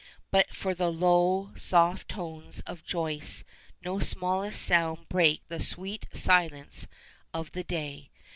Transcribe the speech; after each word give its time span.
But 0.31 0.55
for 0.55 0.73
the 0.73 0.91
low, 0.91 1.51
soft 1.55 2.09
tones 2.09 2.61
of 2.65 2.83
Joyce 2.83 3.43
no 3.85 3.99
smallest 3.99 4.59
sound 4.59 5.07
breaks 5.09 5.45
the 5.47 5.59
sweet 5.59 6.07
silence 6.11 6.87
of 7.35 7.51
the 7.51 7.63
day. 7.63 8.09